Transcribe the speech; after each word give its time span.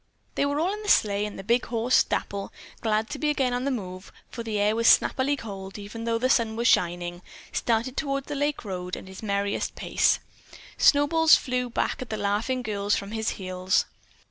They 0.33 0.47
were 0.47 0.59
all 0.59 0.73
in 0.73 0.81
the 0.81 0.89
sleigh 0.89 1.27
and 1.27 1.37
the 1.37 1.43
big 1.43 1.67
horse, 1.67 2.03
Dapple, 2.03 2.51
glad 2.81 3.07
to 3.11 3.19
be 3.19 3.29
again 3.29 3.53
on 3.53 3.65
the 3.65 3.69
move, 3.69 4.11
for 4.31 4.41
the 4.41 4.57
air 4.59 4.75
was 4.75 4.87
snappily 4.87 5.35
cold 5.35 5.77
even 5.77 6.05
though 6.05 6.17
the 6.17 6.27
sun 6.27 6.55
was 6.55 6.67
shining, 6.67 7.21
started 7.51 7.95
toward 7.95 8.25
the 8.25 8.33
Lake 8.33 8.65
Road 8.65 8.97
at 8.97 9.07
his 9.07 9.21
merriest 9.21 9.75
pace. 9.75 10.17
Snowballs 10.75 11.35
flew 11.35 11.69
back 11.69 12.01
at 12.01 12.09
the 12.09 12.17
laughing 12.17 12.63
girls 12.63 12.95
from 12.95 13.11
his 13.11 13.29
heels. 13.37 13.85